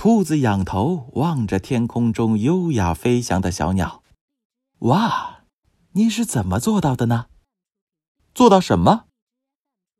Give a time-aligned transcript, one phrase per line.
[0.00, 4.04] 兔子仰头望着天空中优雅飞翔的小鸟，
[4.78, 5.40] 哇，
[5.90, 7.26] 你是怎么做到的呢？
[8.32, 9.06] 做到什么？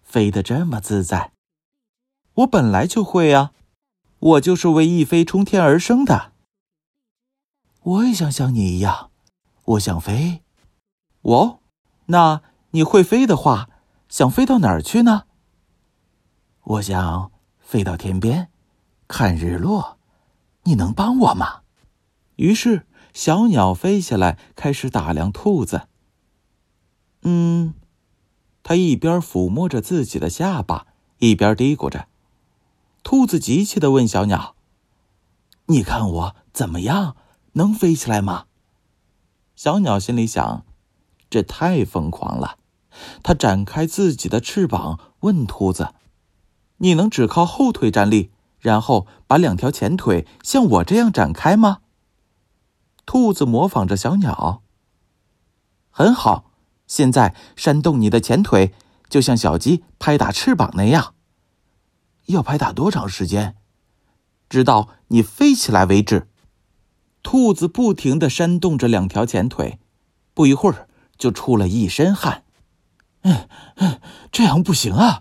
[0.04, 1.32] 飞得这么自在？
[2.34, 3.52] 我本来就会啊，
[4.20, 6.32] 我就是为一飞冲天而生的。
[7.82, 9.10] 我也想像你一样，
[9.64, 10.44] 我想飞。
[11.22, 11.58] 哦，
[12.06, 13.68] 那你会飞的话，
[14.08, 15.24] 想飞到哪儿去呢？
[16.62, 18.52] 我想飞到天边，
[19.08, 19.98] 看日落。
[20.64, 21.62] 你能帮我吗？
[22.36, 25.88] 于是小鸟飞下来，开始打量兔子。
[27.22, 27.74] 嗯，
[28.62, 30.86] 它一边抚摸着自己的下巴，
[31.18, 32.06] 一边嘀咕着。
[33.02, 34.54] 兔子急切的问小鸟
[35.66, 37.16] ：“你看我怎么样？
[37.52, 38.44] 能飞起来吗？”
[39.56, 40.64] 小鸟心里想
[41.30, 42.58] ：“这太疯狂了。”
[43.22, 45.94] 它展开自己的翅膀，问兔子
[46.78, 48.30] ：“你能只靠后腿站立？”
[48.68, 51.78] 然后把两条前腿像我这样展开吗？
[53.06, 54.62] 兔子模仿着小鸟。
[55.88, 56.50] 很好，
[56.86, 58.74] 现在扇动你的前腿，
[59.08, 61.14] 就像小鸡拍打翅膀那样。
[62.26, 63.56] 要拍打多长时间？
[64.50, 66.28] 直到你飞起来为止。
[67.22, 69.78] 兔子不停的扇动着两条前腿，
[70.34, 72.44] 不一会儿就出了一身汗。
[73.22, 73.98] 嗯嗯，
[74.30, 75.18] 这样不行啊。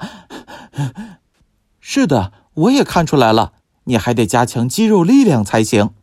[1.79, 2.33] 是的。
[2.57, 5.93] 我也看出来了，你还得加强肌肉力量才行。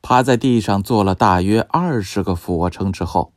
[0.00, 3.32] 趴在地上做了大约二十个俯卧撑之后，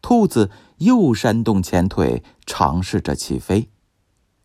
[0.00, 3.68] 兔子又扇动前腿，尝试着起飞。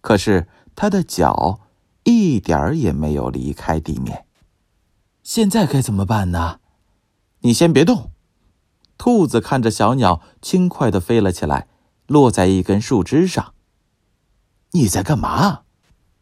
[0.02, 1.60] 可是它的脚
[2.04, 4.26] 一点儿也没有离开地面。
[5.22, 6.60] 现在该怎么办呢？
[7.42, 8.10] 你先别动。
[8.98, 11.68] 兔子看着小鸟轻快的飞了起来，
[12.08, 13.54] 落在一根树枝上。
[14.72, 15.62] 你在干嘛？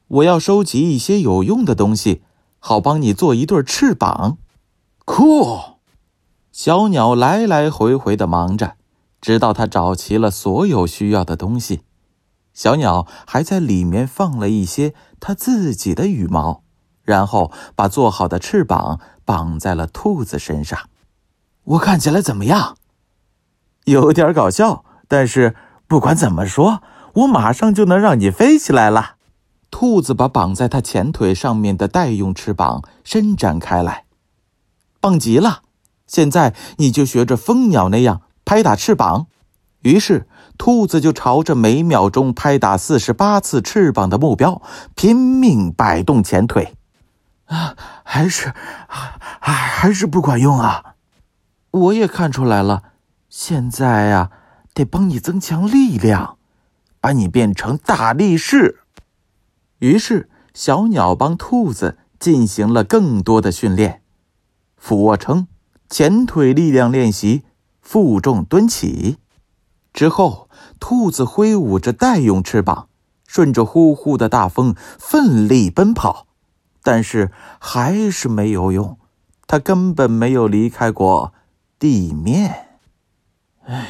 [0.09, 2.23] 我要收集一些有用的东西，
[2.57, 4.37] 好帮你做一对翅膀。
[5.05, 5.77] 酷！
[6.51, 8.75] 小鸟来来回回的忙着，
[9.21, 11.81] 直到它找齐了所有需要的东西。
[12.53, 16.63] 小鸟还在里面放了一些它自己的羽毛，
[17.03, 20.89] 然后把做好的翅膀绑在了兔子身上。
[21.63, 22.75] 我看起来怎么样？
[23.85, 25.55] 有点搞笑，但是
[25.87, 26.81] 不管怎么说，
[27.13, 29.17] 我马上就能让你飞起来了。
[29.71, 34.05] 兔子把绑在它前腿上面的代用翅膀伸展开来，
[34.99, 35.61] 棒极了！
[36.07, 39.27] 现在你就学着蜂鸟那样拍打翅膀。
[39.81, 44.61] 于是，兔子就朝着每秒钟拍打四十八次翅膀的目标
[44.95, 46.75] 拼命摆动前腿。
[47.45, 48.53] 啊，还是，
[48.87, 50.95] 还还是不管用啊！
[51.71, 52.83] 我也看出来了，
[53.29, 54.31] 现在呀，
[54.73, 56.37] 得帮你增强力量，
[56.99, 58.79] 把你变成大力士。
[59.79, 64.01] 于是，小鸟帮兔子进行了更多的训练：
[64.77, 65.47] 俯卧撑、
[65.89, 67.43] 前腿力量练习、
[67.81, 69.17] 负重蹲起。
[69.93, 72.89] 之后，兔子挥舞着代用翅膀，
[73.25, 76.27] 顺着呼呼的大风奋力奔跑，
[76.83, 78.99] 但是还是没有用，
[79.47, 81.33] 它根本没有离开过
[81.79, 82.79] 地面。
[83.65, 83.87] 唉，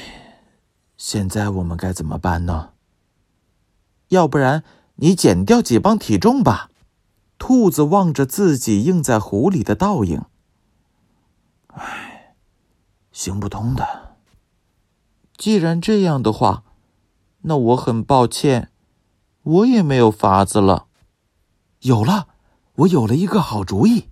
[0.97, 2.69] 现在我们该怎么办呢？
[4.09, 4.63] 要不然？
[5.01, 6.69] 你减掉几磅体重吧。
[7.37, 10.23] 兔子望着自己映在湖里的倒影，
[11.67, 12.35] 唉，
[13.13, 14.17] 行不通的。
[15.37, 16.63] 既然这样的话，
[17.43, 18.71] 那我很抱歉，
[19.43, 20.87] 我也没有法子了。
[21.79, 22.27] 有了，
[22.75, 24.09] 我有了一个好主意。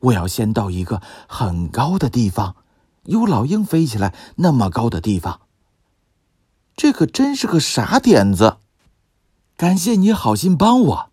[0.00, 2.56] 我要先到一个很高的地方，
[3.04, 5.42] 有老鹰飞起来那么高的地方。
[6.74, 8.56] 这可真是个傻点子。
[9.64, 11.10] 感谢你好心帮我，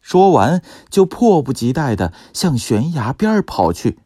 [0.00, 3.98] 说完就迫不及待的向悬崖边跑去。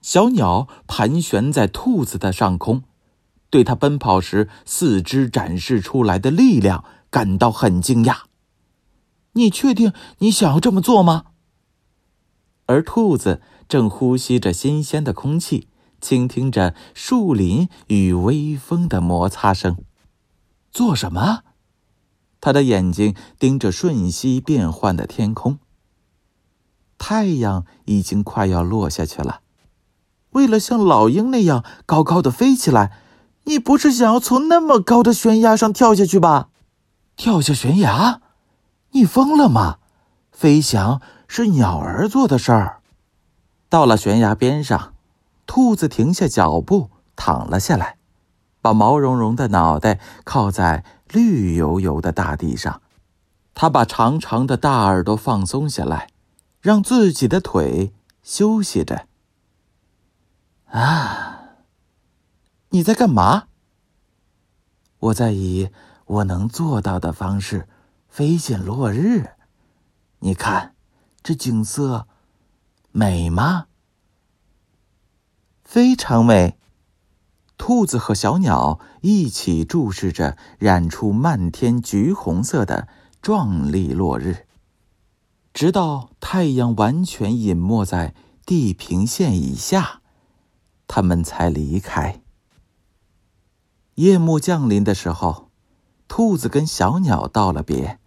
[0.00, 2.82] 小鸟盘旋在兔子的上空，
[3.48, 8.22] 对它奔跑时四肢展示出来的力量感到很惊讶。
[9.34, 11.26] 你确定你想要这么做吗？
[12.66, 15.68] 而兔子正呼吸着新鲜的空气，
[16.00, 19.76] 倾听着树林与微风的摩擦声。
[20.72, 21.44] 做什么？
[22.42, 25.60] 他的眼睛盯着瞬息变幻的天空。
[26.98, 29.40] 太阳已经快要落下去了。
[30.30, 32.98] 为了像老鹰那样高高的飞起来，
[33.44, 36.48] 你不是想要从那么高的悬崖上跳下去吧？
[37.14, 38.20] 跳下悬崖？
[38.90, 39.78] 你疯了吗？
[40.32, 42.80] 飞翔是鸟儿做的事儿。
[43.68, 44.94] 到了悬崖边上，
[45.46, 47.98] 兔子停下脚步，躺了下来，
[48.60, 50.84] 把毛茸茸的脑袋靠在。
[51.12, 52.80] 绿油油的大地上，
[53.54, 56.08] 他把长长的大耳朵放松下来，
[56.60, 57.92] 让自己的腿
[58.22, 59.06] 休息着。
[60.66, 61.42] 啊，
[62.70, 63.44] 你在干嘛？
[64.98, 65.70] 我在以
[66.06, 67.68] 我能做到的方式
[68.08, 69.32] 飞进落日。
[70.20, 70.74] 你看，
[71.22, 72.06] 这景色
[72.90, 73.66] 美吗？
[75.62, 76.58] 非常美。
[77.58, 82.88] 兔子和小鸟一起注视着染出漫天橘红色的
[83.20, 84.46] 壮丽落日，
[85.52, 88.14] 直到太阳完全隐没在
[88.46, 90.00] 地平线以下，
[90.86, 92.22] 他们才离开。
[93.96, 95.50] 夜幕降临的时候，
[96.06, 97.98] 兔子跟小鸟道了别。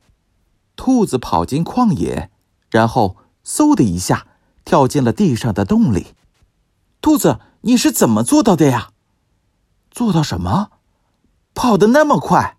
[0.78, 2.32] 兔子跑进旷野，
[2.70, 4.28] 然后嗖的一下
[4.64, 6.16] 跳进了地上的洞里。
[7.02, 8.92] 兔子，你是怎么做到的呀？
[9.92, 10.72] 做到什么？
[11.56, 12.58] 跑得那么快？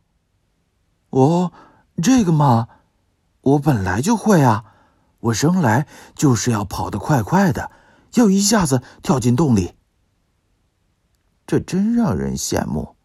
[1.11, 1.53] 哦，
[2.03, 2.67] 这个嘛，
[3.43, 4.65] 我本来就会啊。
[5.21, 7.71] 我生来就是要跑得快快的，
[8.15, 9.75] 要一下子跳进洞里。
[11.47, 12.97] 这真让人羡慕。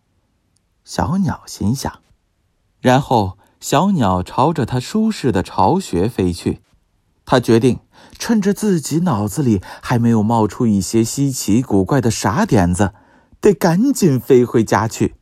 [0.83, 2.01] 小鸟心想，
[2.79, 3.37] 然后。
[3.61, 6.63] 小鸟朝着它舒适的巢穴飞去，
[7.25, 7.79] 它决定
[8.17, 12.95] 趁着自己脑子里还没有冒出一些稀奇古怪的傻点子，
[13.39, 15.13] 得赶紧飞回家去。